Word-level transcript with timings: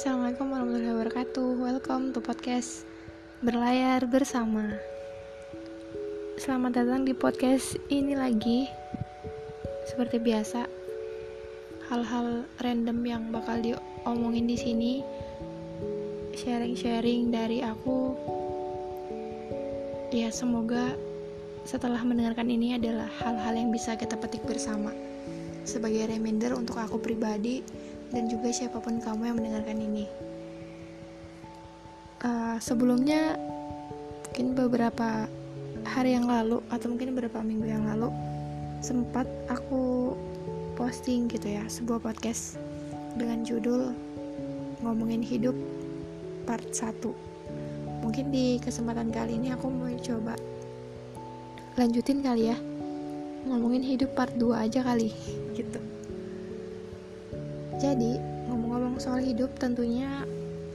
Assalamualaikum 0.00 0.48
warahmatullahi 0.48 0.96
wabarakatuh. 0.96 1.48
Welcome 1.60 2.16
to 2.16 2.24
podcast 2.24 2.88
Berlayar 3.44 4.08
Bersama. 4.08 4.80
Selamat 6.40 6.80
datang 6.80 7.04
di 7.04 7.12
podcast 7.12 7.76
ini 7.92 8.16
lagi. 8.16 8.64
Seperti 9.92 10.16
biasa 10.16 10.64
Hal-hal 11.92 12.48
random 12.64 12.96
yang 13.04 13.28
bakal 13.28 13.60
diomongin 13.60 14.48
di 14.48 14.56
sini 14.56 14.92
Sharing-sharing 16.32 17.28
dari 17.28 17.60
aku. 17.60 18.16
Ya 20.16 20.32
semoga 20.32 20.96
setelah 21.68 22.00
mendengarkan 22.08 22.48
ini 22.48 22.72
adalah 22.80 23.12
hal-hal 23.20 23.52
yang 23.52 23.68
bisa 23.68 24.00
kita 24.00 24.16
petik 24.16 24.48
bersama. 24.48 24.96
Sebagai 25.68 26.08
reminder 26.08 26.56
untuk 26.56 26.80
aku 26.80 26.96
pribadi 26.96 27.60
dan 28.10 28.26
juga 28.26 28.50
siapa 28.50 28.78
pun 28.82 28.98
kamu 28.98 29.30
yang 29.30 29.36
mendengarkan 29.38 29.78
ini. 29.78 30.04
Uh, 32.20 32.60
sebelumnya, 32.60 33.38
mungkin 34.30 34.52
beberapa 34.54 35.26
hari 35.86 36.14
yang 36.14 36.28
lalu 36.28 36.60
atau 36.68 36.86
mungkin 36.92 37.16
beberapa 37.16 37.40
minggu 37.40 37.66
yang 37.66 37.88
lalu 37.88 38.12
sempat 38.84 39.28
aku 39.48 40.14
posting 40.76 41.28
gitu 41.28 41.56
ya 41.56 41.64
sebuah 41.68 42.00
podcast 42.00 42.56
dengan 43.16 43.44
judul 43.44 43.92
ngomongin 44.80 45.20
hidup 45.20 45.52
part 46.48 46.64
1 46.72 46.96
mungkin 48.00 48.32
di 48.32 48.56
kesempatan 48.64 49.12
kali 49.12 49.36
ini 49.36 49.52
aku 49.52 49.68
mau 49.68 49.92
coba 50.00 50.36
lanjutin 51.76 52.20
kali 52.20 52.52
ya. 52.52 52.56
Ngomongin 53.48 53.80
hidup 53.80 54.12
part 54.12 54.36
2 54.36 54.52
aja 54.52 54.84
kali 54.84 55.16
gitu 55.56 55.89
jadi, 57.80 58.20
ngomong-ngomong 58.44 59.00
soal 59.00 59.24
hidup, 59.24 59.56
tentunya 59.56 60.28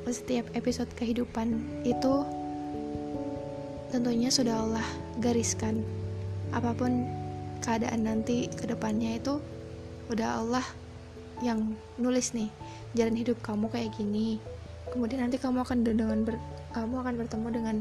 setiap 0.10 0.50
episode 0.58 0.90
kehidupan 0.98 1.62
itu 1.86 2.26
tentunya 3.94 4.34
sudah 4.34 4.58
Allah 4.66 4.88
gariskan. 5.22 5.86
Apa 6.50 6.74
pun 6.74 7.06
keadaan 7.62 8.10
nanti 8.10 8.50
ke 8.50 8.66
depannya 8.66 9.22
itu 9.22 9.38
udah 10.10 10.42
Allah 10.42 10.66
yang 11.46 11.78
nulis 12.02 12.34
nih 12.34 12.50
jalan 12.98 13.14
hidup 13.22 13.38
kamu 13.46 13.70
kayak 13.70 13.94
gini. 13.94 14.42
Kemudian 14.90 15.30
nanti 15.30 15.38
kamu 15.38 15.62
akan 15.62 15.86
dengan 15.86 16.26
ber, 16.26 16.42
kamu 16.74 17.06
akan 17.06 17.14
bertemu 17.22 17.48
dengan 17.54 17.78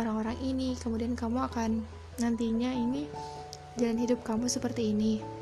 orang-orang 0.00 0.36
ini, 0.40 0.72
kemudian 0.80 1.12
kamu 1.12 1.44
akan 1.44 1.84
nantinya 2.16 2.72
ini 2.72 3.04
jalan 3.76 4.00
hidup 4.00 4.24
kamu 4.24 4.48
seperti 4.48 4.96
ini 4.96 5.35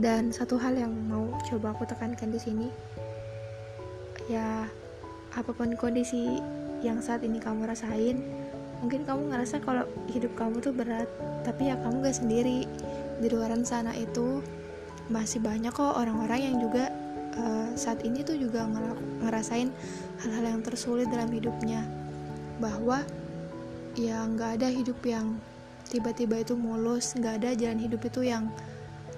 dan 0.00 0.32
satu 0.32 0.56
hal 0.56 0.76
yang 0.76 0.92
mau 1.08 1.28
coba 1.48 1.76
aku 1.76 1.84
tekankan 1.84 2.32
di 2.32 2.40
sini 2.40 2.68
ya 4.30 4.64
apa 5.36 5.50
pun 5.52 5.76
kondisi 5.76 6.40
yang 6.80 7.00
saat 7.00 7.20
ini 7.24 7.36
kamu 7.40 7.68
rasain 7.68 8.20
mungkin 8.82 9.06
kamu 9.06 9.30
ngerasa 9.30 9.62
kalau 9.62 9.86
hidup 10.10 10.34
kamu 10.34 10.58
tuh 10.58 10.74
berat 10.74 11.06
tapi 11.42 11.68
ya 11.70 11.76
kamu 11.78 12.06
gak 12.06 12.18
sendiri. 12.18 12.64
Di 13.22 13.26
luaran 13.30 13.62
sana 13.62 13.94
itu 13.94 14.42
masih 15.10 15.42
banyak 15.42 15.74
kok 15.74 15.94
orang-orang 15.94 16.50
yang 16.50 16.56
juga 16.62 16.90
uh, 17.38 17.70
saat 17.74 18.02
ini 18.06 18.22
tuh 18.22 18.38
juga 18.38 18.66
ngerasain 19.22 19.70
hal-hal 20.22 20.44
yang 20.58 20.62
tersulit 20.62 21.10
dalam 21.10 21.30
hidupnya. 21.30 21.86
Bahwa 22.58 23.02
ya 23.98 24.24
nggak 24.24 24.62
ada 24.62 24.68
hidup 24.70 24.98
yang 25.04 25.36
tiba-tiba 25.86 26.40
itu 26.40 26.56
mulus 26.56 27.12
nggak 27.12 27.44
ada 27.44 27.50
jalan 27.52 27.78
hidup 27.82 28.00
itu 28.08 28.24
yang 28.24 28.48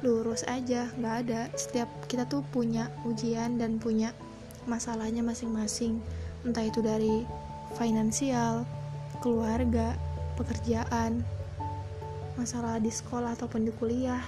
lurus 0.05 0.45
aja 0.45 0.93
nggak 1.01 1.15
ada. 1.25 1.49
Setiap 1.57 1.89
kita 2.05 2.29
tuh 2.29 2.45
punya 2.53 2.93
ujian 3.09 3.57
dan 3.57 3.81
punya 3.81 4.13
masalahnya 4.69 5.25
masing-masing. 5.25 5.97
Entah 6.45 6.69
itu 6.69 6.85
dari 6.85 7.25
finansial 7.81 8.69
keluarga 9.25 9.97
pekerjaan 10.37 11.25
masalah 12.37 12.77
di 12.77 12.93
sekolah 12.93 13.33
ataupun 13.39 13.65
di 13.65 13.73
kuliah 13.73 14.21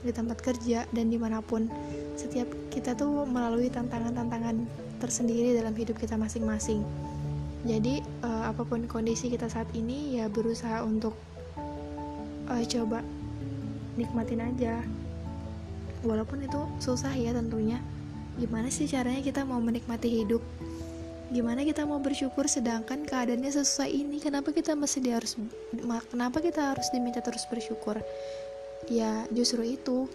di 0.00 0.16
tempat 0.16 0.40
kerja 0.40 0.88
dan 0.88 1.12
di 1.12 1.20
mana 1.20 1.44
pun. 1.44 1.68
Setiap 2.16 2.48
kita 2.72 2.96
tuh 2.96 3.28
melalui 3.28 3.68
tantangan-tantangan 3.68 4.56
tersendiri 4.96 5.52
dalam 5.52 5.76
hidup 5.76 6.00
kita 6.00 6.16
masing-masing. 6.16 6.80
Jadi 7.68 8.00
uh, 8.24 8.48
apa 8.48 8.64
pun 8.64 8.88
kondisi 8.88 9.28
kita 9.28 9.44
saat 9.52 9.68
ini 9.76 10.16
ya 10.16 10.32
berusaha 10.32 10.80
untuk 10.80 11.12
uh, 12.48 12.64
coba 12.64 13.04
nikmatin 14.00 14.40
aja 14.40 14.80
walaupun 16.04 16.44
itu 16.44 16.60
susah 16.80 17.12
ya 17.12 17.36
tentunya. 17.36 17.80
Gimana 18.40 18.72
sih 18.72 18.88
caranya 18.88 19.20
kita 19.20 19.44
mau 19.44 19.60
menikmati 19.60 20.08
hidup? 20.08 20.40
Gimana 21.30 21.62
kita 21.62 21.86
mau 21.86 22.02
bersyukur 22.02 22.50
sedangkan 22.50 23.06
keadaannya 23.06 23.52
sesusah 23.52 23.86
ini? 23.86 24.18
Kenapa 24.18 24.50
kita 24.50 24.74
masih 24.74 24.98
di 25.04 25.10
harus 25.14 25.38
kenapa 26.10 26.42
kita 26.42 26.74
harus 26.74 26.90
diminta 26.90 27.22
terus 27.22 27.46
bersyukur? 27.46 28.00
Ya 28.88 29.28
justru 29.30 29.62
itu. 29.62 30.08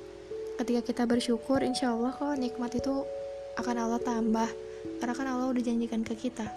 Ketika 0.55 0.87
kita 0.87 1.03
bersyukur 1.03 1.59
insya 1.63 1.91
Allah 1.91 2.15
kok 2.15 2.39
nikmat 2.39 2.71
itu 2.75 3.03
akan 3.59 3.75
Allah 3.75 4.01
tambah. 4.01 4.49
Karena 4.99 5.13
kan 5.15 5.27
Allah 5.27 5.47
udah 5.51 5.63
janjikan 5.63 6.03
ke 6.03 6.15
kita. 6.15 6.47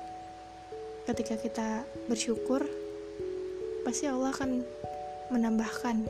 Ketika 1.06 1.34
kita 1.38 1.68
bersyukur 2.06 2.66
pasti 3.82 4.06
Allah 4.10 4.30
akan 4.30 4.62
menambahkan 5.32 6.04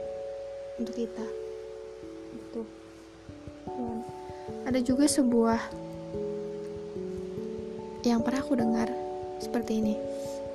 untuk 0.78 0.94
kita 0.94 1.47
ada 4.68 4.84
juga 4.84 5.08
sebuah 5.08 5.56
yang 8.04 8.20
pernah 8.20 8.44
aku 8.44 8.52
dengar 8.52 8.92
seperti 9.40 9.80
ini. 9.80 9.96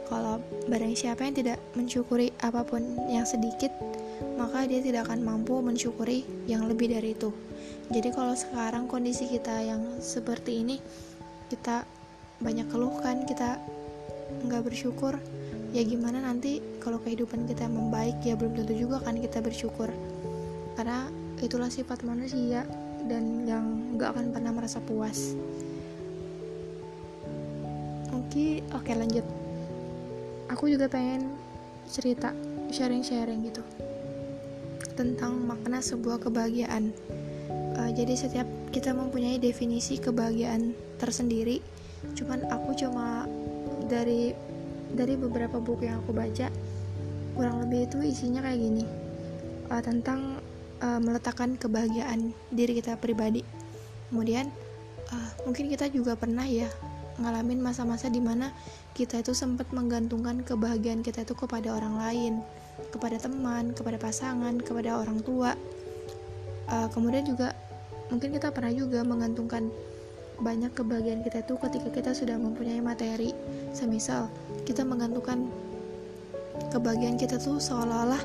Kalau 0.06 0.38
barang 0.70 0.94
siapa 0.94 1.26
yang 1.26 1.34
tidak 1.34 1.58
mensyukuri 1.74 2.30
apa 2.46 2.62
pun 2.62 2.86
yang 3.10 3.26
sedikit 3.26 3.74
maka 4.38 4.70
dia 4.70 4.86
tidak 4.86 5.10
akan 5.10 5.26
mampu 5.26 5.58
mensyukuri 5.66 6.22
yang 6.46 6.70
lebih 6.70 6.94
dari 6.94 7.18
itu. 7.18 7.34
Jadi 7.90 8.14
kalau 8.14 8.38
sekarang 8.38 8.86
kondisi 8.86 9.26
kita 9.26 9.66
yang 9.66 9.82
seperti 9.98 10.62
ini 10.62 10.78
kita 11.50 11.82
banyak 12.38 12.70
keluhkan 12.70 13.26
kita 13.26 13.58
nggak 14.46 14.62
bersyukur 14.62 15.18
ya 15.74 15.82
gimana 15.82 16.22
nanti 16.22 16.62
kalau 16.78 17.02
kehidupan 17.02 17.50
kita 17.50 17.66
membaik 17.66 18.22
ya 18.22 18.38
belum 18.38 18.62
tentu 18.62 18.78
juga 18.78 19.02
kan 19.02 19.18
kita 19.18 19.42
bersyukur. 19.42 19.90
Karena 20.78 21.10
itulah 21.42 21.74
sifat 21.74 22.06
manusia 22.06 22.62
dan 23.08 23.44
yang 23.48 23.66
gak 24.00 24.16
akan 24.16 24.32
pernah 24.32 24.52
merasa 24.56 24.80
puas. 24.84 25.36
Oke 28.14 28.66
oke 28.74 28.92
lanjut. 28.94 29.26
Aku 30.50 30.70
juga 30.70 30.90
pengen 30.90 31.34
cerita 31.90 32.34
sharing-sharing 32.74 33.46
gitu 33.46 33.62
tentang 34.94 35.38
makna 35.42 35.82
sebuah 35.82 36.22
kebahagiaan. 36.22 36.94
Uh, 37.74 37.90
jadi 37.94 38.14
setiap 38.14 38.46
kita 38.70 38.94
mempunyai 38.94 39.42
definisi 39.42 39.98
kebahagiaan 39.98 40.78
tersendiri 41.02 41.62
cuman 42.14 42.44
aku 42.52 42.76
cuma 42.76 43.24
dari 43.88 44.36
dari 44.94 45.16
beberapa 45.16 45.58
buku 45.58 45.88
yang 45.88 46.04
aku 46.04 46.12
baca 46.12 46.52
kurang 47.34 47.66
lebih 47.66 47.90
itu 47.90 47.98
isinya 48.06 48.46
kayak 48.46 48.60
gini. 48.62 48.86
Uh, 49.72 49.82
tentang 49.82 50.43
uh, 50.84 51.00
meletakkan 51.00 51.56
kebahagiaan 51.56 52.36
diri 52.52 52.84
kita 52.84 53.00
pribadi. 53.00 53.42
Kemudian 54.12 54.52
uh, 55.10 55.32
mungkin 55.48 55.72
kita 55.72 55.88
juga 55.90 56.20
pernah 56.20 56.44
ya 56.44 56.68
ngalamin 57.18 57.62
masa-masa 57.62 58.10
di 58.10 58.20
mana 58.20 58.52
kita 58.98 59.22
itu 59.22 59.32
sempat 59.32 59.70
menggantungkan 59.72 60.44
kebahagiaan 60.44 61.02
kita 61.02 61.24
itu 61.24 61.34
kepada 61.34 61.74
orang 61.74 61.96
lain, 61.98 62.34
kepada 62.92 63.18
teman, 63.18 63.72
kepada 63.72 63.98
pasangan, 63.98 64.60
kepada 64.60 65.00
orang 65.00 65.24
tua. 65.24 65.56
Uh, 66.68 66.88
kemudian 66.92 67.24
juga 67.26 67.56
mungkin 68.12 68.36
kita 68.36 68.52
pernah 68.52 68.74
juga 68.74 69.02
menggantungkan 69.02 69.72
banyak 70.42 70.74
kebahagiaan 70.74 71.22
kita 71.22 71.46
itu 71.46 71.56
ketika 71.62 71.90
kita 71.94 72.12
sudah 72.12 72.36
mempunyai 72.36 72.82
materi. 72.82 73.32
Semisal 73.74 74.30
kita 74.66 74.82
menggantungkan 74.86 75.50
kebahagiaan 76.74 77.18
kita 77.18 77.38
tuh 77.38 77.58
seolah-olah 77.58 78.22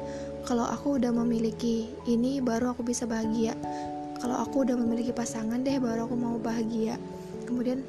kalau 0.49 0.65
aku 0.65 0.97
udah 0.97 1.13
memiliki 1.13 1.93
ini 2.09 2.41
baru 2.41 2.73
aku 2.73 2.81
bisa 2.85 3.05
bahagia. 3.05 3.53
Kalau 4.19 4.41
aku 4.41 4.67
udah 4.67 4.75
memiliki 4.75 5.13
pasangan 5.13 5.63
deh 5.63 5.79
baru 5.79 6.09
aku 6.09 6.17
mau 6.17 6.41
bahagia. 6.41 6.97
Kemudian 7.45 7.85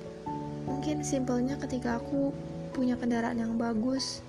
mungkin 0.68 1.02
simpelnya 1.02 1.58
ketika 1.58 1.98
aku 1.98 2.36
punya 2.76 2.94
kendaraan 3.00 3.42
yang 3.42 3.58
bagus 3.58 4.22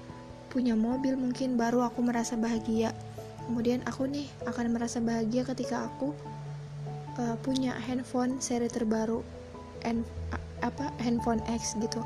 punya 0.51 0.75
mobil 0.75 1.15
mungkin 1.15 1.55
baru 1.55 1.87
aku 1.87 2.03
merasa 2.03 2.35
bahagia. 2.35 2.91
Kemudian 3.47 3.83
aku 3.87 4.11
nih 4.11 4.27
akan 4.47 4.75
merasa 4.75 4.99
bahagia 4.99 5.47
ketika 5.47 5.87
aku 5.87 6.15
uh, 7.19 7.39
punya 7.43 7.75
handphone 7.87 8.43
seri 8.43 8.67
terbaru 8.67 9.23
and 9.87 10.03
apa 10.61 10.91
handphone 10.99 11.41
X 11.47 11.79
gitu. 11.79 12.03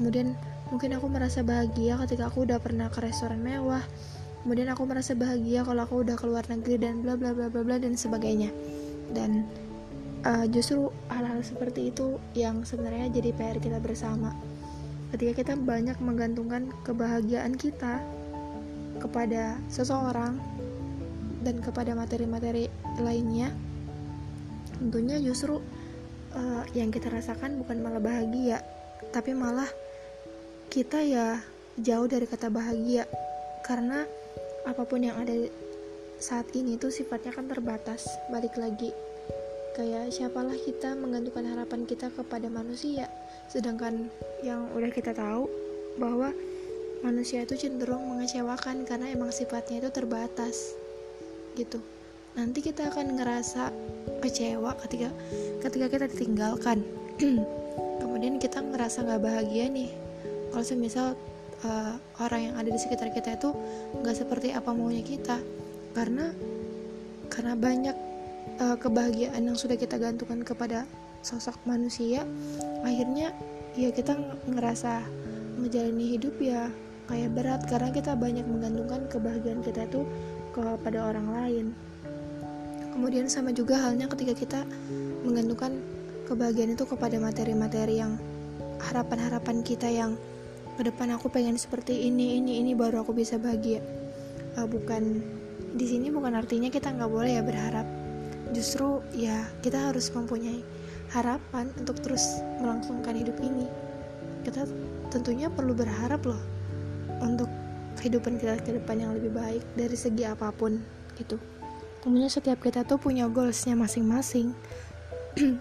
Kemudian 0.00 0.34
mungkin 0.72 0.96
aku 0.96 1.04
merasa 1.12 1.44
bahagia 1.44 2.00
ketika 2.00 2.32
aku 2.32 2.48
udah 2.48 2.56
pernah 2.56 2.88
ke 2.88 3.04
restoran 3.04 3.44
mewah. 3.44 3.84
Kemudian 4.40 4.72
aku 4.72 4.88
merasa 4.88 5.12
bahagia 5.12 5.62
kalau 5.68 5.84
aku 5.84 6.00
udah 6.00 6.16
keluar 6.16 6.42
negeri 6.48 6.80
dan 6.80 7.04
bla 7.04 7.14
bla 7.14 7.36
bla 7.36 7.52
bla 7.52 7.60
bla 7.60 7.76
dan 7.76 7.92
sebagainya. 7.92 8.48
Dan 9.12 9.44
uh, 10.24 10.48
justru 10.48 10.88
hal-hal 11.12 11.44
seperti 11.44 11.92
itu 11.92 12.16
yang 12.32 12.64
sebenarnya 12.64 13.12
jadi 13.12 13.36
PR 13.36 13.60
kita 13.60 13.78
bersama. 13.84 14.32
Ketika 15.12 15.44
kita 15.44 15.54
banyak 15.60 16.00
menggantungkan 16.00 16.72
kebahagiaan 16.88 17.52
kita 17.60 18.00
kepada 18.96 19.60
seseorang 19.68 20.40
dan 21.44 21.60
kepada 21.60 21.92
materi-materi 21.92 22.72
lainnya 23.02 23.52
tentunya 24.78 25.18
justru 25.18 25.58
uh, 26.32 26.64
yang 26.72 26.88
kita 26.94 27.10
rasakan 27.10 27.58
bukan 27.60 27.82
malah 27.82 27.98
bahagia 27.98 28.62
tapi 29.10 29.34
malah 29.34 29.66
kita 30.72 31.04
ya 31.04 31.36
jauh 31.76 32.08
dari 32.08 32.24
kata 32.24 32.48
bahagia. 32.48 33.04
Karena 33.60 34.08
apa 34.64 34.88
pun 34.88 35.04
yang 35.04 35.20
ada 35.20 35.36
saat 36.16 36.48
ini 36.56 36.80
tuh 36.80 36.88
sifatnya 36.88 37.36
kan 37.36 37.44
terbatas 37.44 38.08
balik 38.32 38.56
lagi. 38.56 38.88
Kayak 39.76 40.16
siapalah 40.16 40.56
kita 40.56 40.96
menggantungkan 40.96 41.44
harapan 41.44 41.84
kita 41.84 42.08
kepada 42.08 42.48
manusia. 42.48 43.04
Sedangkan 43.52 44.08
yang 44.40 44.72
udah 44.72 44.88
kita 44.88 45.12
tahu 45.12 45.44
bahwa 46.00 46.32
manusia 47.04 47.44
itu 47.44 47.68
cenderung 47.68 48.08
mengecewakan 48.08 48.88
karena 48.88 49.12
emang 49.12 49.28
sifatnya 49.28 49.84
itu 49.84 49.92
terbatas 49.92 50.72
gitu. 51.52 51.84
Nanti 52.32 52.64
kita 52.64 52.88
akan 52.88 53.20
ngerasa 53.20 53.68
kecewa 54.24 54.72
ketika 54.88 55.12
ketika 55.68 55.86
kita 55.92 56.04
ditinggalkan. 56.08 56.80
Kemudian 58.00 58.40
kita 58.40 58.64
ngerasa 58.64 59.04
nggak 59.04 59.20
bahagia 59.20 59.68
nih 59.68 60.01
kalau 60.52 60.64
semisal 60.64 61.16
uh, 61.64 61.96
orang 62.20 62.52
yang 62.52 62.54
ada 62.60 62.68
di 62.68 62.78
sekitar 62.78 63.08
kita 63.10 63.40
itu 63.40 63.50
nggak 64.04 64.16
seperti 64.16 64.52
apa 64.52 64.70
maunya 64.76 65.02
kita 65.02 65.40
karena 65.96 66.30
karena 67.32 67.56
banyak 67.56 67.96
uh, 68.60 68.76
kebahagiaan 68.76 69.48
yang 69.48 69.56
sudah 69.56 69.74
kita 69.80 69.96
gantungkan 69.96 70.44
kepada 70.44 70.84
sosok 71.24 71.56
manusia 71.64 72.28
akhirnya 72.84 73.32
ya 73.72 73.88
kita 73.88 74.12
ngerasa 74.44 75.00
menjalani 75.56 76.18
hidup 76.18 76.36
ya 76.42 76.68
kayak 77.08 77.30
berat 77.34 77.60
karena 77.68 77.88
kita 77.92 78.12
banyak 78.16 78.44
menggantungkan 78.46 79.08
kebahagiaan 79.10 79.60
kita 79.64 79.88
tuh 79.90 80.06
kepada 80.52 81.08
orang 81.08 81.28
lain. 81.32 81.66
Kemudian 82.92 83.26
sama 83.26 83.56
juga 83.56 83.80
halnya 83.80 84.04
ketika 84.08 84.36
kita 84.36 84.60
menggantungkan 85.24 85.80
kebahagiaan 86.28 86.76
itu 86.76 86.84
kepada 86.84 87.16
materi-materi 87.16 88.04
yang 88.04 88.20
harapan-harapan 88.80 89.64
kita 89.64 89.88
yang 89.88 90.16
ke 90.76 90.82
depan 90.88 91.12
aku 91.12 91.28
pengen 91.28 91.60
seperti 91.60 92.08
ini 92.08 92.40
ini 92.40 92.64
ini 92.64 92.72
baru 92.72 93.04
aku 93.04 93.12
bisa 93.12 93.36
bahagia. 93.36 93.84
Uh, 94.56 94.68
bukan 94.68 95.20
di 95.72 95.86
sini 95.88 96.12
bukan 96.12 96.36
artinya 96.36 96.68
kita 96.68 96.92
nggak 96.92 97.10
boleh 97.10 97.40
ya 97.40 97.42
berharap. 97.44 97.86
Justru 98.52 99.00
ya 99.16 99.48
kita 99.60 99.92
harus 99.92 100.08
mempunyai 100.12 100.60
harapan 101.12 101.68
untuk 101.76 102.00
terus 102.00 102.40
melangsungkan 102.60 103.16
hidup 103.16 103.36
ini. 103.40 103.68
Kita 104.44 104.64
tentunya 105.12 105.52
perlu 105.52 105.76
berharap 105.76 106.24
loh 106.24 106.40
untuk 107.20 107.48
kehidupan 108.00 108.40
kita 108.40 108.58
ke 108.60 108.76
depan 108.80 108.98
yang 108.98 109.12
lebih 109.12 109.30
baik 109.36 109.62
dari 109.76 109.94
segi 109.94 110.24
apa 110.24 110.50
pun 110.50 110.80
gitu 111.14 111.36
tentunya 112.02 112.26
setiap 112.26 112.58
kita 112.58 112.82
tuh 112.82 112.98
punya 112.98 113.30
goalsnya 113.30 113.78
masing-masing. 113.78 114.50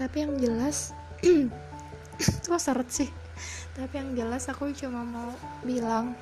Tapi 0.00 0.16
yang 0.20 0.36
jelas 0.36 0.92
kok 2.44 2.60
seret 2.60 2.88
sih 2.92 3.08
tapi 3.76 4.00
yang 4.00 4.16
jelas 4.16 4.48
aku 4.48 4.72
cuma 4.72 5.04
mau 5.04 5.30
bilang 5.62 6.16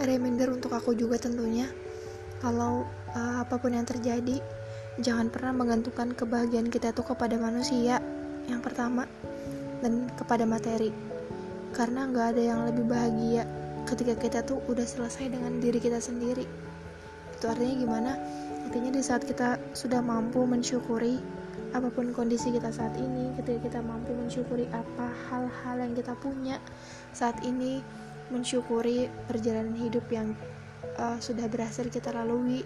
reminder 0.00 0.54
untuk 0.54 0.74
aku 0.74 0.94
juga 0.94 1.18
tentunya. 1.18 1.66
Kalau 2.38 2.86
uh, 3.14 3.36
apa 3.42 3.58
pun 3.58 3.74
yang 3.74 3.82
terjadi 3.82 4.38
jangan 5.02 5.30
pernah 5.30 5.54
menggantungkan 5.54 6.14
kebahagiaan 6.14 6.70
kita 6.70 6.94
tuh 6.94 7.06
kepada 7.06 7.34
manusia 7.38 7.98
yang 8.46 8.62
pertama 8.62 9.06
dan 9.82 10.06
kepada 10.14 10.46
materi. 10.46 10.94
Karena 11.74 12.06
nggak 12.06 12.26
ada 12.34 12.42
yang 12.42 12.60
lebih 12.70 12.84
bahagia 12.86 13.44
ketika 13.90 14.14
kita 14.18 14.38
tuh 14.46 14.62
udah 14.70 14.86
selesai 14.86 15.30
dengan 15.30 15.58
diri 15.58 15.78
kita 15.82 15.98
sendiri. 15.98 16.46
Itu 17.34 17.44
artinya 17.50 17.74
gimana? 17.78 18.12
Artinya 18.68 18.90
di 18.94 19.02
saat 19.02 19.24
kita 19.24 19.58
sudah 19.72 20.02
mampu 20.02 20.42
mensyukuri 20.44 21.37
apa 21.76 21.92
pun 21.92 22.16
kondisi 22.16 22.48
kita 22.48 22.72
saat 22.72 22.96
ini 22.96 23.36
ketika 23.36 23.68
kita 23.68 23.80
mampu 23.84 24.16
mensyukuri 24.16 24.64
apa 24.72 25.12
hal-hal 25.28 25.76
yang 25.84 25.92
kita 25.92 26.16
punya 26.16 26.56
saat 27.12 27.36
ini 27.44 27.84
mensyukuri 28.32 29.08
perjalanan 29.28 29.76
hidup 29.76 30.04
yang 30.08 30.32
uh, 31.00 31.16
sudah 31.20 31.48
berhasil 31.48 31.84
kita 31.88 32.12
lalui 32.12 32.64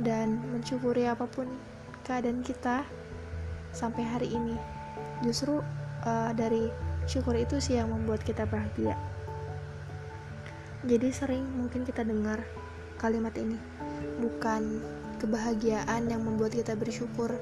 dan 0.00 0.40
mensyukuri 0.50 1.06
apa 1.06 1.26
pun 1.28 1.46
keadaan 2.06 2.42
kita 2.42 2.86
sampai 3.70 4.02
hari 4.04 4.28
ini. 4.30 4.56
Justru 5.22 5.62
uh, 6.06 6.30
dari 6.34 6.70
syukur 7.06 7.34
itu 7.34 7.58
sih 7.58 7.78
yang 7.78 7.90
membuat 7.90 8.22
kita 8.22 8.46
bahagia. 8.46 8.94
Jadi 10.82 11.08
sering 11.14 11.46
mungkin 11.46 11.86
kita 11.86 12.02
dengar 12.02 12.42
kalimat 12.98 13.34
ini 13.38 13.54
bukan 14.18 14.82
kebahagiaan 15.22 16.10
yang 16.10 16.26
membuat 16.26 16.54
kita 16.54 16.74
bersyukur 16.74 17.38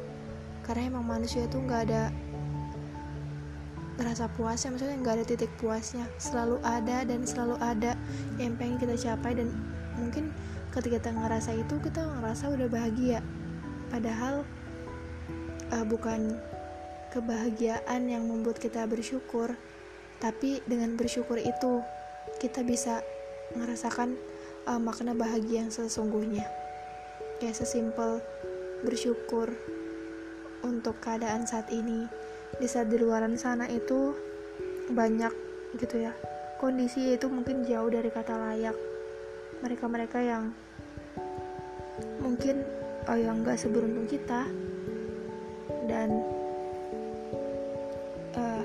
karena 0.71 0.87
emang 0.87 1.03
manusia 1.03 1.51
itu 1.51 1.59
nggak 1.59 1.91
ada 1.91 2.15
rasa 3.99 4.31
puasnya 4.39 4.71
maksudnya 4.71 5.03
nggak 5.03 5.15
ada 5.19 5.25
titik 5.27 5.51
puasnya. 5.59 6.07
Selalu 6.23 6.63
ada 6.63 7.03
dan 7.03 7.27
selalu 7.27 7.59
ada 7.59 7.99
yang 8.39 8.55
pengen 8.55 8.79
kita 8.79 8.95
capai 8.95 9.35
dan 9.35 9.51
mungkin 9.99 10.31
ketika 10.71 11.03
kita 11.03 11.11
ngerasa 11.11 11.59
itu 11.59 11.75
kita 11.83 12.07
ngerasa 12.07 12.55
udah 12.55 12.71
bahagia. 12.71 13.19
Padahal 13.91 14.47
uh, 15.75 15.85
bukan 15.91 16.39
kebahagiaan 17.11 18.07
yang 18.07 18.31
membuat 18.31 18.63
kita 18.63 18.87
bersyukur 18.87 19.59
tapi 20.23 20.63
dengan 20.71 20.95
bersyukur 20.95 21.43
itu 21.43 21.83
kita 22.39 22.63
bisa 22.63 23.03
merasakan 23.59 24.15
uh, 24.71 24.79
makna 24.79 25.19
bahagia 25.19 25.67
yang 25.67 25.75
sesungguhnya. 25.75 26.47
Kayak 27.43 27.59
sesimpel 27.59 28.23
bersyukur 28.87 29.51
untuk 30.65 30.99
keadaan 31.01 31.47
saat 31.47 31.69
ini. 31.73 32.07
Di 32.61 32.67
saat 32.67 32.91
di 32.91 33.01
luaran 33.01 33.39
sana 33.39 33.65
itu 33.71 34.13
banyak 34.91 35.33
gitu 35.79 36.03
ya. 36.03 36.13
Kondisi 36.61 37.17
itu 37.17 37.31
mungkin 37.31 37.65
jauh 37.65 37.89
dari 37.89 38.11
kata 38.13 38.35
layak. 38.37 38.77
Mereka-mereka 39.65 40.19
yang 40.21 40.53
mungkin 42.21 42.65
oh, 43.09 43.19
yang 43.19 43.41
gak 43.47 43.61
seberuntung 43.61 44.05
kita. 44.11 44.45
Dan 45.89 46.09
uh, 48.37 48.65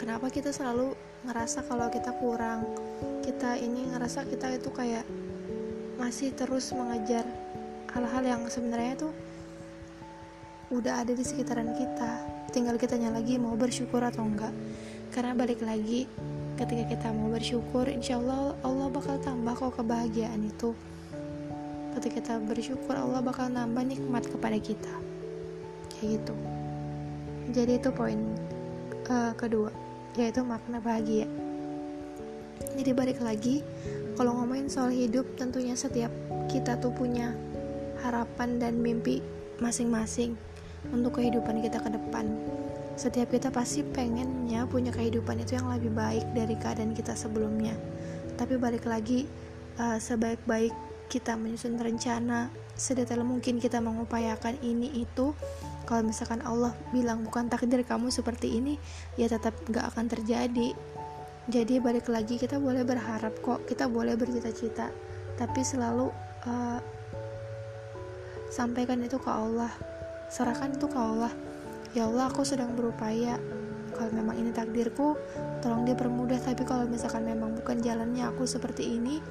kenapa 0.00 0.32
kita 0.32 0.50
selalu 0.50 0.96
ngerasa 1.28 1.66
kalau 1.68 1.92
kita 1.92 2.14
kurang? 2.16 2.64
Kita 3.20 3.58
ini 3.58 3.90
ngerasa 3.92 4.24
kita 4.24 4.56
itu 4.56 4.70
kayak 4.72 5.04
masih 5.96 6.32
terus 6.36 6.70
mengejar 6.76 7.24
hal-hal 7.96 8.22
yang 8.24 8.42
sebenarnya 8.52 9.08
tuh 9.08 9.12
udah 10.66 11.06
ada 11.06 11.14
di 11.14 11.22
sekitaran 11.22 11.70
kita. 11.78 12.10
Tinggal 12.50 12.74
kitanya 12.74 13.14
lagi 13.14 13.38
mau 13.38 13.54
bersyukur 13.54 14.02
atau 14.02 14.26
enggak. 14.26 14.50
Karena 15.14 15.38
balik 15.38 15.62
lagi 15.62 16.10
ketika 16.58 16.84
kita 16.90 17.08
mau 17.14 17.30
bersyukur 17.30 17.86
insya 17.86 18.18
Allah 18.18 18.58
Allah 18.66 18.90
bakal 18.90 19.22
tambah 19.22 19.54
kok 19.54 19.78
kebahagiaan 19.78 20.42
itu. 20.42 20.74
Ketika 21.94 22.18
kita 22.18 22.34
bersyukur 22.42 22.98
Allah 22.98 23.22
bakal 23.22 23.46
nambah 23.46 23.86
nikmat 23.86 24.26
kepada 24.26 24.58
kita. 24.58 24.94
Kayak 25.94 26.18
gitu. 26.18 26.34
Jadi 27.54 27.72
itu 27.78 27.88
poin 27.94 28.18
uh, 29.06 29.32
kedua 29.38 29.70
yaitu 30.18 30.42
makna 30.42 30.82
bahagia. 30.82 31.30
Jadi 32.74 32.90
balik 32.90 33.22
lagi 33.22 33.62
kalau 34.18 34.34
ngomongin 34.42 34.66
soal 34.66 34.90
hidup 34.90 35.28
tentunya 35.38 35.78
setiap 35.78 36.10
kita 36.50 36.74
tuh 36.80 36.90
punya 36.90 37.36
harapan 38.02 38.58
dan 38.58 38.80
mimpi 38.80 39.22
masing-masing 39.60 40.34
untuk 40.90 41.18
kehidupan 41.20 41.62
kita 41.62 41.78
ke 41.82 41.90
depan. 41.92 42.26
Setiap 42.96 43.28
kita 43.28 43.52
pasti 43.52 43.84
pengennya 43.84 44.64
punya 44.64 44.88
kehidupan 44.88 45.44
itu 45.44 45.60
yang 45.60 45.68
lebih 45.68 45.92
baik 45.92 46.24
dari 46.32 46.56
keadaan 46.56 46.96
kita 46.96 47.12
sebelumnya. 47.12 47.76
Tapi 48.40 48.56
balik 48.56 48.88
lagi 48.88 49.28
uh, 49.76 50.00
sebaik-baik 50.00 50.72
kita 51.06 51.38
menyusun 51.38 51.78
rencana 51.78 52.50
sedetail 52.74 53.22
mungkin 53.22 53.62
kita 53.62 53.78
mengupayakan 53.80 54.58
ini 54.60 55.06
itu 55.06 55.32
kalau 55.86 56.02
misalkan 56.02 56.42
Allah 56.42 56.74
bilang 56.90 57.22
bukan 57.22 57.46
takdir 57.46 57.80
kamu 57.86 58.10
seperti 58.10 58.58
ini 58.58 58.74
ya 59.14 59.30
tetap 59.30 59.54
gak 59.70 59.92
akan 59.94 60.10
terjadi. 60.10 60.74
Jadi 61.46 61.78
balik 61.78 62.10
lagi 62.10 62.42
kita 62.42 62.58
boleh 62.58 62.82
berharap 62.82 63.32
kok 63.38 63.64
kita 63.70 63.86
boleh 63.86 64.18
bercita-cita. 64.18 64.90
Tapi 65.38 65.60
selalu 65.62 66.10
uh, 66.48 66.80
sampaikan 68.50 68.98
itu 69.04 69.20
ke 69.20 69.30
Allah 69.30 69.70
serahkan 70.28 70.74
itu 70.74 70.86
ke 70.90 70.98
Allah. 70.98 71.32
Ya 71.96 72.08
Allah 72.08 72.28
aku 72.28 72.42
sedang 72.42 72.74
berupaya. 72.76 73.40
Kalau 73.96 74.12
memang 74.12 74.36
ini 74.36 74.52
takdirku 74.52 75.16
tolong 75.64 75.88
dia 75.88 75.96
permudah. 75.96 76.36
Tapi 76.36 76.62
kalau 76.68 76.84
misalkan 76.84 77.24
memang 77.24 77.56
bukan 77.56 77.80
jalannya 77.80 78.28
aku 78.28 78.44
seperti 78.44 79.00
ini 79.00 79.24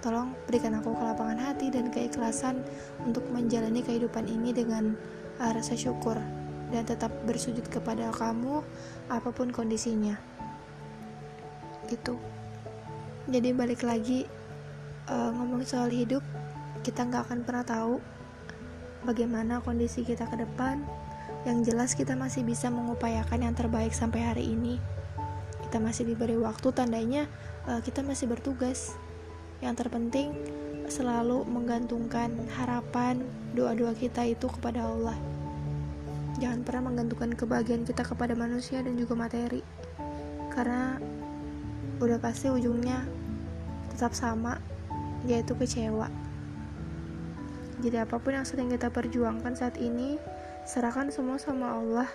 tolong 0.00 0.32
berikan 0.48 0.76
aku 0.80 0.96
kelapangan 0.96 1.36
hati 1.36 1.68
dan 1.68 1.92
keikhlasan 1.92 2.64
untuk 3.04 3.24
menjalani 3.28 3.84
kehidupan 3.84 4.24
ini 4.28 4.52
dengan 4.56 4.96
uh, 5.36 5.52
rasa 5.52 5.76
syukur 5.76 6.16
dan 6.72 6.88
tetap 6.88 7.12
bersujud 7.28 7.68
kepada 7.68 8.08
kamu 8.12 8.64
apa 9.12 9.28
pun 9.32 9.52
kondisinya. 9.52 10.16
Gitu 11.88 12.16
jadi 13.30 13.54
balik 13.54 13.86
lagi 13.86 14.26
uh, 15.06 15.30
ngomong 15.30 15.62
soal 15.62 15.86
hidup 15.92 16.24
kita 16.82 17.06
nggak 17.06 17.30
akan 17.30 17.40
pernah 17.46 17.62
tahu 17.62 18.02
bagaimana 19.04 19.64
kondisi 19.64 20.04
kita 20.04 20.28
ke 20.28 20.40
depan. 20.40 20.82
Yang 21.48 21.72
jelas 21.72 21.90
kita 21.96 22.12
masih 22.16 22.44
bisa 22.44 22.68
mengupayakan 22.68 23.40
yang 23.40 23.54
terbaik 23.56 23.96
sampai 23.96 24.20
hari 24.20 24.44
ini. 24.52 24.76
Kita 25.64 25.80
masih 25.80 26.04
diberi 26.04 26.36
waktu 26.36 26.68
tandanya 26.74 27.24
uh, 27.64 27.80
kita 27.80 28.04
masih 28.04 28.28
bertugas. 28.28 28.92
Yang 29.64 29.86
terpenting 29.86 30.36
selalu 30.90 31.46
menggantungkan 31.48 32.34
harapan 32.60 33.24
doa-doa 33.56 33.96
kita 33.96 34.26
itu 34.26 34.50
kepada 34.52 34.84
Allah. 34.84 35.16
Jangan 36.40 36.64
pernah 36.64 36.92
menggantungkan 36.92 37.32
kebahagiaan 37.36 37.84
kita 37.88 38.04
kepada 38.04 38.36
manusia 38.36 38.84
dan 38.84 38.96
juga 39.00 39.16
materi. 39.16 39.64
Karena 40.52 41.00
udah 42.00 42.18
pasti 42.20 42.48
ujungnya 42.48 43.04
tetap 43.92 44.16
sama 44.16 44.56
yaitu 45.28 45.52
kecewa 45.52 46.08
jadi 47.80 48.04
apa 48.04 48.20
pun 48.20 48.36
yang 48.36 48.44
sedang 48.44 48.68
kita 48.68 48.92
perjuangkan 48.92 49.56
saat 49.56 49.80
ini 49.80 50.20
serahkan 50.68 51.08
semua 51.08 51.40
sama 51.40 51.80
Allah. 51.80 52.08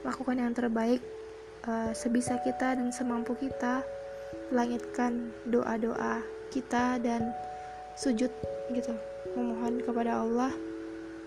Lakukan 0.00 0.40
yang 0.40 0.56
terbaik 0.56 1.04
uh, 1.68 1.92
sebisa 1.92 2.40
kita 2.40 2.72
dan 2.72 2.88
semampu 2.88 3.36
kita. 3.36 3.84
Langitkan 4.48 5.28
doa-doa 5.44 6.24
kita 6.48 6.96
dan 7.04 7.36
sujud 8.00 8.32
gitu. 8.72 8.94
Memohon 9.36 9.84
kepada 9.84 10.24
Allah. 10.24 10.52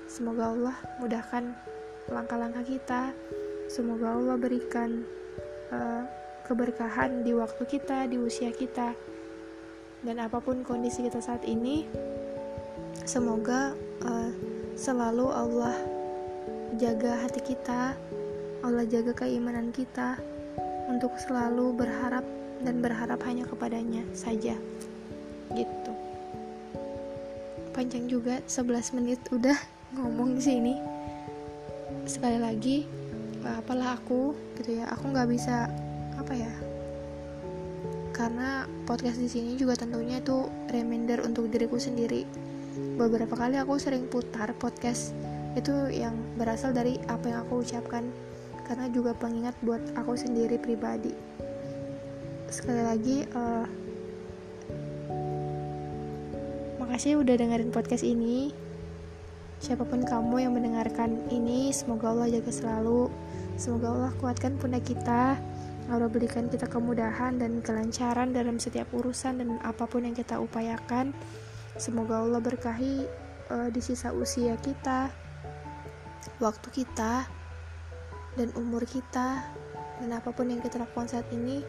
Semoga 0.10 0.52
Allah 0.52 0.76
mudahkan 0.98 1.54
langkah-langkah 2.10 2.66
kita. 2.66 3.14
Semoga 3.70 4.18
Allah 4.18 4.36
berikan 4.42 5.06
uh, 5.70 6.04
keberkahan 6.50 7.22
di 7.22 7.38
waktu 7.38 7.64
kita 7.70 8.10
di 8.10 8.18
usia 8.18 8.50
kita. 8.50 8.98
Dan 10.02 10.18
apa 10.18 10.42
pun 10.42 10.66
kondisi 10.66 11.06
kita 11.06 11.22
saat 11.22 11.46
ini 11.46 11.86
semoga 13.06 13.74
uh, 14.06 14.32
selalu 14.78 15.28
Allah 15.30 15.78
jaga 16.80 17.22
hati 17.26 17.42
kita 17.44 17.94
Allah 18.62 18.86
jaga 18.86 19.18
keimanan 19.18 19.74
kita 19.74 20.22
untuk 20.86 21.18
selalu 21.18 21.74
berharap 21.74 22.22
dan 22.62 22.78
berharap 22.78 23.18
hanya 23.26 23.50
kepadanya 23.50 24.06
saja. 24.14 24.54
Gitu. 25.50 25.92
Panjang 27.74 28.06
juga 28.06 28.38
11 28.46 28.98
menit 29.02 29.20
udah 29.34 29.58
ngomong 29.98 30.38
di 30.38 30.44
sini. 30.46 30.74
Sekali 32.06 32.38
lagi 32.38 32.86
apalah 33.42 33.98
aku 33.98 34.38
gitu 34.62 34.78
ya. 34.78 34.94
Aku 34.94 35.10
nggak 35.10 35.30
bisa 35.30 35.66
apa 36.22 36.34
ya 36.38 36.54
karena 38.12 38.70
podcast 38.86 39.18
di 39.18 39.26
sini 39.26 39.58
juga 39.58 39.74
tentunya 39.74 40.22
itu 40.22 40.46
reminder 40.70 41.26
untuk 41.26 41.50
diriku 41.50 41.82
sendiri 41.82 42.22
beberapa 42.96 43.36
kali 43.36 43.60
aku 43.60 43.76
sering 43.78 44.08
putar 44.08 44.56
podcast 44.56 45.12
itu 45.60 45.72
yang 45.92 46.16
berasal 46.40 46.72
dari 46.72 46.96
apa 47.12 47.28
yang 47.28 47.44
aku 47.44 47.64
ucapkan 47.64 48.08
karena 48.68 48.88
juga 48.88 49.12
pengingat 49.18 49.56
buat 49.60 49.84
aku 50.00 50.16
sendiri 50.16 50.56
pribadi 50.56 51.12
sekali 52.52 52.84
lagi 52.84 53.18
uh, 53.36 53.68
makasih 56.80 57.20
udah 57.20 57.36
dengerin 57.36 57.72
podcast 57.72 58.04
ini 58.08 58.52
Siapa 59.62 59.86
pun 59.86 60.02
kamu 60.02 60.42
yang 60.42 60.58
mendengarkan 60.58 61.22
ini, 61.30 61.70
semoga 61.70 62.10
Allah 62.10 62.34
jaga 62.34 62.50
selalu. 62.50 63.14
Semoga 63.62 63.94
Allah 63.94 64.12
kuatkan 64.18 64.58
pundak 64.58 64.90
kita. 64.90 65.38
Allah 65.86 66.10
berikan 66.10 66.50
kita 66.50 66.66
kemudahan 66.66 67.38
dan 67.38 67.62
kelancaran 67.62 68.34
dalam 68.34 68.58
setiap 68.58 68.90
urusan 68.90 69.38
dan 69.38 69.62
apa 69.62 69.86
pun 69.86 70.02
yang 70.02 70.18
kita 70.18 70.42
upayakan. 70.42 71.14
Semoga 71.82 72.22
Allah 72.22 72.38
berkahi 72.38 73.10
uh, 73.50 73.74
di 73.74 73.82
sisa 73.82 74.14
usia 74.14 74.54
kita, 74.62 75.10
waktu 76.38 76.68
kita, 76.70 77.26
dan 78.38 78.54
umur 78.54 78.86
kita, 78.86 79.42
dan 79.98 80.10
apa 80.14 80.30
pun 80.30 80.54
yang 80.54 80.62
kita 80.62 80.78
lakukan 80.78 81.10
saat 81.10 81.26
ini. 81.34 81.66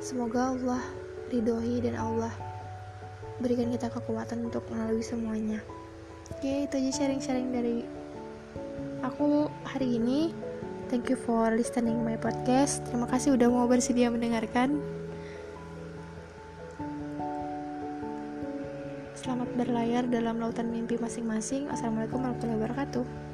Semoga 0.00 0.56
Allah 0.56 0.80
ridhoi 1.28 1.84
dan 1.84 2.00
Allah 2.00 2.32
berikan 3.44 3.68
kita 3.68 3.92
kekuatan 3.92 4.48
untuk 4.48 4.64
melalui 4.72 5.04
semuanya 5.04 5.60
Oke, 6.32 6.64
itu 6.64 6.74
aja 6.80 6.90
sharing-sharing 7.02 7.52
dari 7.52 7.84
aku 9.04 9.52
hari 9.68 10.00
ini. 10.00 10.32
Thank 10.88 11.12
you 11.12 11.18
for 11.20 11.52
listening 11.52 12.00
my 12.00 12.16
podcast. 12.16 12.80
Terima 12.88 13.04
kasih 13.04 13.36
udah 13.36 13.48
mau 13.52 13.68
bersedia 13.68 14.08
mendengarkan. 14.08 14.80
Berlayar 19.54 20.08
dalam 20.08 20.40
lautan 20.40 20.72
mimpi 20.72 20.96
masing-masing. 20.96 21.68
Assalamualaikum 21.68 22.24
warahmatullahi 22.24 22.58
wabarakatuh. 22.60 23.31